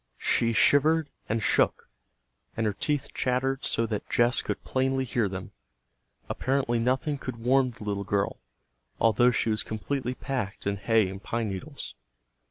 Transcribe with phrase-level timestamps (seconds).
[0.17, 1.87] She shivered and shook,
[2.57, 5.51] and her teeth chattered so that Jess could plainly hear them.
[6.27, 8.39] Apparently nothing could warm the little girl,
[8.99, 11.93] although she was completely packed in hay and pine needles.